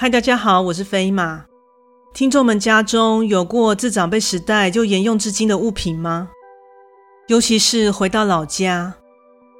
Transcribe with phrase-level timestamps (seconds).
[0.00, 1.44] 嗨，大家好，我是飞马。
[2.14, 6.30] 听众们家中有过自长辈时代就沿用至今的物品吗？
[7.26, 8.94] 尤其是回到老家，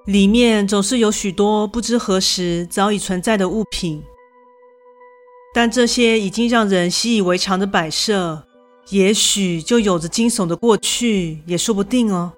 [0.06, 4.00] 里面总是有许多不知何时早已存在的物品，
[5.52, 8.44] 但这些已经让人习以为常的摆设，
[8.90, 12.32] 也许就有着惊悚的过去，也说不定哦。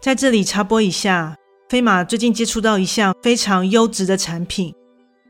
[0.00, 1.36] 在这里插播一下，
[1.68, 4.74] 飞马最近接触到一项非常优质的产品。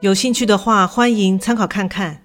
[0.00, 2.22] 有兴趣的话，欢迎参考看看。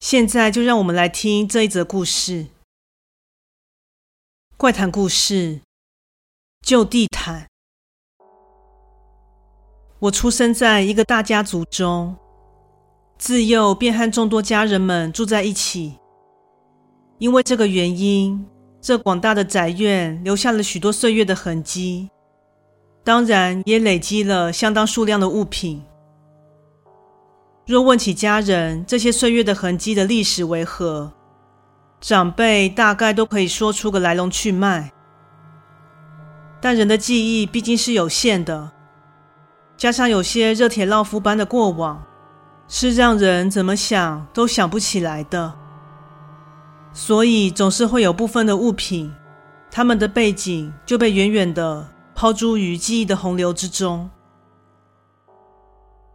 [0.00, 2.48] 现在就让我们来听这一则故事：
[4.58, 5.62] 怪谈故事——
[6.60, 7.48] 旧地毯。
[9.98, 12.14] 我出生在一个大家族中，
[13.16, 15.98] 自幼便和众多家人们住在一起。
[17.16, 18.46] 因为这个原因，
[18.82, 22.10] 这广大的宅院留下了许多岁月的痕迹。
[23.04, 25.82] 当然，也累积了相当数量的物品。
[27.66, 31.12] 若问起家人这些岁月的痕迹的历史为何，
[32.00, 34.92] 长辈大概都可以说出个来龙去脉。
[36.60, 38.70] 但人的记忆毕竟是有限的，
[39.76, 42.04] 加上有些热铁烙肤般的过往，
[42.68, 45.54] 是让人怎么想都想不起来的。
[46.92, 49.12] 所以总是会有部分的物品，
[49.72, 51.88] 他们的背景就被远远的。
[52.22, 54.08] 抛诸于记忆的洪流之中，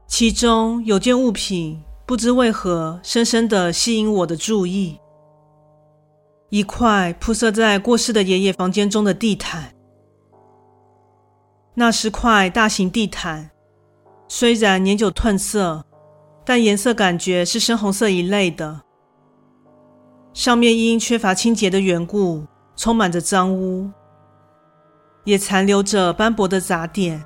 [0.08, 4.98] 其中有件物品不知为何深深地吸引我的注意：
[6.48, 9.74] 一块铺设在过世的爷爷房间中的地毯。
[11.74, 13.52] 那是块大型地毯，
[14.30, 15.84] 虽然年久褪色，
[16.46, 18.80] 但颜色感觉是深红色一类的。
[20.34, 22.46] 上面因缺乏清洁的缘故，
[22.78, 23.92] 充满着脏污。
[25.28, 27.22] 也残留着斑驳的杂点。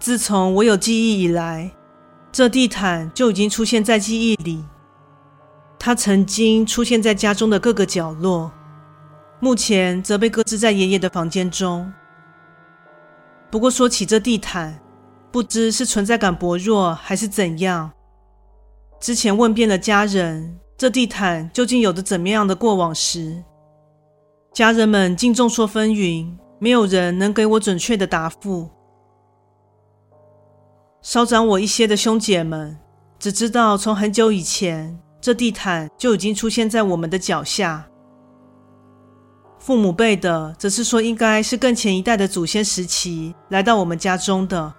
[0.00, 1.70] 自从我有记忆以来，
[2.32, 4.64] 这地毯就已经出现在记忆里。
[5.78, 8.50] 它曾经出现在家中的各个角落，
[9.38, 11.92] 目前则被搁置在爷爷的房间中。
[13.50, 14.80] 不过说起这地毯，
[15.30, 17.90] 不知是存在感薄弱还是怎样，
[18.98, 23.44] 之前问遍了家人，这地毯究竟有着怎么样的过往时，
[24.52, 28.68] 家人们竟众说纷纭，没有人能给我准确的答复。
[31.00, 32.76] 稍长我一些的兄姐们
[33.18, 37.86] 只知道，从很久以前，这地毯就已经出现在我们的脚下。
[39.60, 44.74] 父母辈的则是说，应该是更前一代的祖先时期来到我们家中的。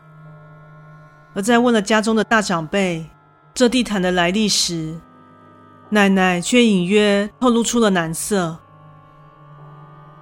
[1.35, 3.05] 而在问了家中的大长辈
[3.53, 4.99] 这地毯的来历时，
[5.89, 8.57] 奶奶却隐约透露出了难色。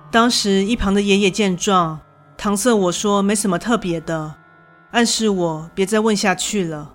[0.09, 1.99] 当时一旁的爷爷见状，
[2.37, 4.35] 搪塞我说没什么特别的，
[4.91, 6.93] 暗示我别再问下去了。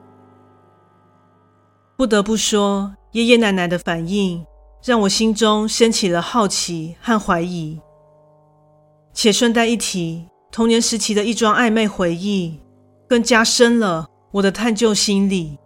[1.96, 4.44] 不得不说，爷爷奶奶的反应
[4.82, 7.80] 让我心中升起了好奇和怀疑。
[9.12, 12.58] 且顺带一提，童年时期的一桩暧昧回忆，
[13.06, 15.58] 更加深了我的探究心理。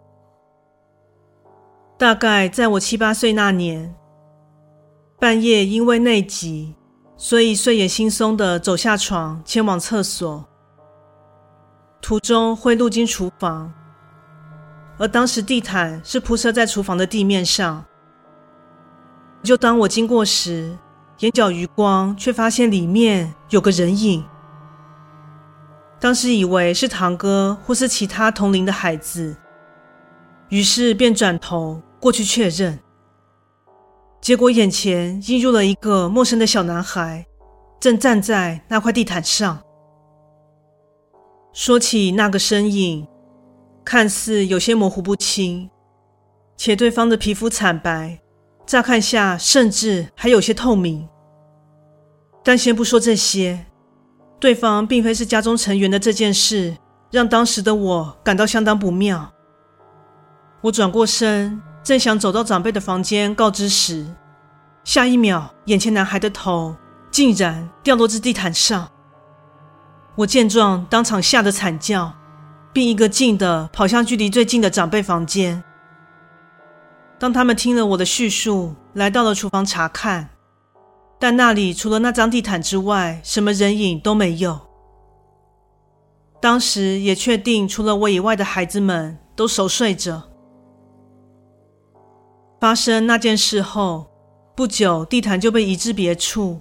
[1.97, 3.95] 大概在我七八岁那年，
[5.17, 6.75] 半夜因为内急。
[7.19, 10.47] 所以睡眼惺忪地走下床，前往厕所。
[11.99, 13.73] 途中会路经厨房，
[14.99, 17.83] 而当时地毯是铺设在厨房的地面上。
[19.41, 20.77] 就当我经过时，
[21.19, 24.23] 眼角余光却发现里面有个人影。
[25.99, 29.35] 当时以为是堂哥或是其他同龄的孩子，
[30.49, 32.77] 于是便转头过去确认。
[34.19, 37.25] 结果眼前映入了一个陌生的小男孩，
[37.79, 39.61] 正站在那块地毯上。
[41.53, 43.07] 说起那个身影，
[43.85, 45.69] 看似有些模糊不清，
[46.57, 48.19] 且对方的皮肤惨白，
[48.65, 51.07] 乍看下甚至还有些透明。
[52.43, 53.65] 但先不说这些，
[54.39, 56.75] 对方并非是家中成员的这件事，
[57.11, 59.31] 让当时的我感到相当不妙。
[60.61, 61.61] 我转过身。
[61.87, 64.05] 正想走到长辈的房间告知时，
[64.83, 66.75] 下一秒，眼前男孩的头
[67.09, 68.91] 竟然掉落至地毯上。
[70.17, 72.11] 我见状，当场吓得惨叫，
[72.73, 75.63] 并一个劲的跑向距离最近的长辈房间。
[77.17, 80.31] 当他们听了我的叙述，来到了厨房查看，
[81.17, 84.59] 但那里除了那张地毯之外，什么人影都没有。
[86.41, 90.23] 当时也确定，除了我以外的孩子们都熟睡着。
[92.59, 94.07] 发生那件事后
[94.55, 96.59] 不久，地毯就被移至别处，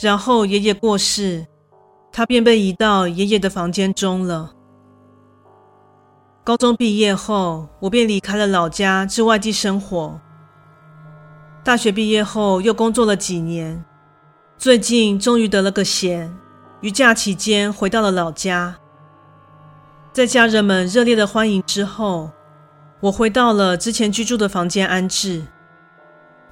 [0.00, 1.46] 然后爷爷过世，
[2.10, 4.54] 他便被移到爷爷的房间中了。
[6.42, 10.18] 高中毕业后，我便离开了老家，至外地生活。
[11.62, 13.84] 大学毕业后，又工作了几年，
[14.56, 16.34] 最近终于得了个闲，
[16.80, 18.74] 于假期间回到了老家。
[20.10, 22.30] 在家人们热烈的欢迎之后，
[23.00, 25.46] 我回到了之前居住的房间安置。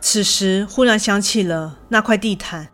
[0.01, 2.69] 此时，忽然想起了那块地毯，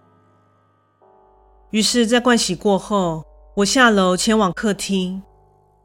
[1.71, 3.25] 于是，在盥洗过后，
[3.57, 5.23] 我下楼前往客厅。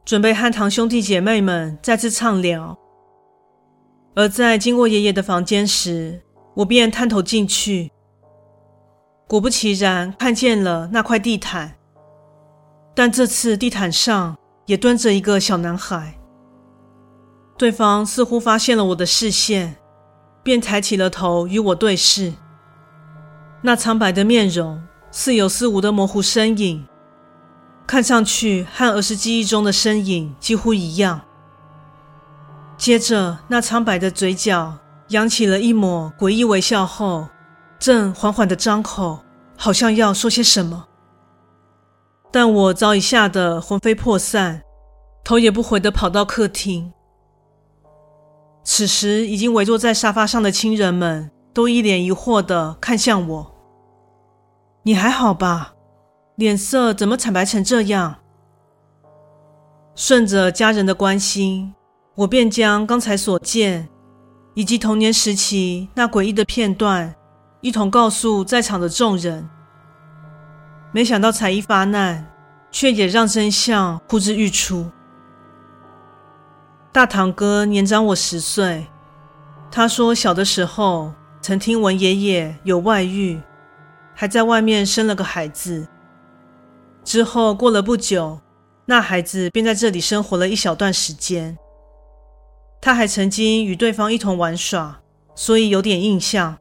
[0.04, 2.78] 准备和堂兄弟姐妹们再次畅聊，
[4.16, 6.24] 而在经过爷爷的房间时，
[6.56, 7.92] 我便探头进去。
[9.28, 11.76] 果不其然，看见了那块地毯，
[12.96, 16.17] 但这次地毯上也蹲着一个小男孩。
[17.58, 19.78] 对方似乎发现了我的视线，
[20.44, 22.34] 便抬起了头与我对视。
[23.64, 26.88] 那苍白的面容，似有似无的模糊身影。
[27.88, 31.22] 看上去和儿时记忆中的身影几乎一样。
[32.78, 34.78] 接着，那苍白的嘴角
[35.08, 37.30] 扬起了一抹诡异微笑后，
[37.80, 39.24] 正缓缓地张口，
[39.58, 40.86] 好像要说些什么。
[42.30, 44.62] 但我早已吓得魂飞魄散，
[45.24, 46.94] 头也不回地跑到客厅。
[48.70, 53.56] 此时，已经围坐在沙发上的亲人们都一脸疑惑的看向我
[54.84, 55.74] ：“你还好吧？”
[56.36, 58.18] 脸色怎么惨白成这样？
[59.96, 61.74] 顺着家人的关心，
[62.16, 63.88] 我便将刚才所见
[64.54, 67.16] 以及童年时期那诡异的片段
[67.62, 69.50] 一同告诉在场的众人。
[70.92, 72.30] 没想到才一发难，
[72.70, 74.92] 却也让真相呼之欲出。
[76.98, 78.88] 大堂哥年长我十岁，
[79.70, 83.40] 他说小的时候曾听闻爷爷有外遇，
[84.16, 85.88] 还在外面生了个孩子。
[87.04, 88.40] 之后过了不久，
[88.88, 91.56] 那孩子便在这里生活了一小段时间。
[92.82, 95.00] 他还曾经与对方一同玩耍，
[95.36, 96.58] 所以有点印象。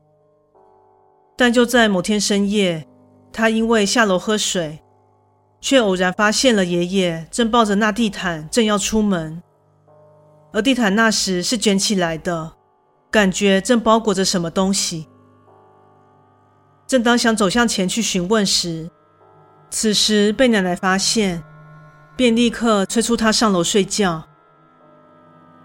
[1.34, 2.86] 但就在某天深夜，
[3.32, 4.80] 他因为下楼喝水，
[5.62, 9.42] 却偶然发现了爷爷正抱着那地毯，正要出门。
[10.56, 12.55] 而地毯那时是卷起来的，
[13.11, 15.06] 感觉正包裹着什么东西。
[16.87, 18.91] 正当想走向前去询问时，
[19.69, 21.44] 此时被奶奶发现，
[22.17, 24.26] 便立刻催促她上楼睡觉。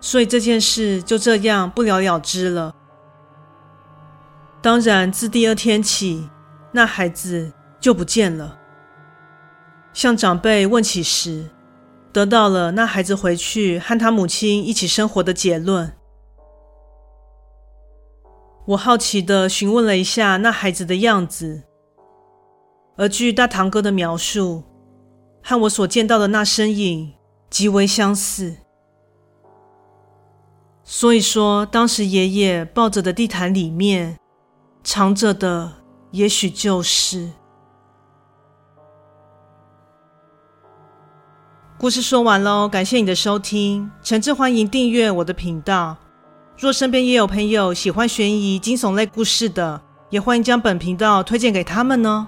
[0.02, 2.76] 所以这件事就这样不了了之了。
[4.62, 6.30] 当然，自第二天起，
[6.74, 8.60] 那孩子就不见了。
[9.94, 11.46] 向长辈问起时，
[12.13, 15.94] 得到了那孩子回去和他母亲一起生活的结论。
[18.68, 21.63] 我好奇的询问了一下那孩子的样子。
[22.97, 24.64] 而据大堂哥的描述，
[25.42, 27.14] 和我所见到的那身影
[27.50, 28.57] 极为相似。
[30.83, 34.18] 所以说，当时爷爷抱着的地毯里面
[34.83, 35.71] 藏着的，
[36.12, 37.30] 也许就是……
[41.81, 45.97] 故事说完喽，感谢你的收听，诚挚欢迎订阅我的频道。
[46.56, 52.28] 若身边也有朋友喜欢悬疑惊悚类故事的，也欢迎将本频道推荐给他们呢。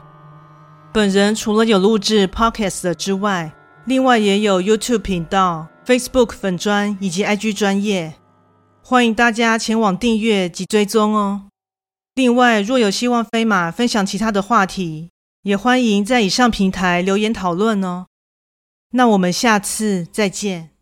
[0.92, 3.54] 本人除了有录制 Podcast 的之外，
[3.86, 8.16] 另外也有 YouTube 频道、Facebook 粉专以及 IG 专业，
[8.84, 11.44] 欢迎大家前往订阅及追踪哦。
[12.16, 15.12] 另外，若有希望飞马分享其他的话题，
[15.44, 18.08] 也欢迎在以上平台留言讨论哦。
[18.96, 20.73] 那我们下次再见。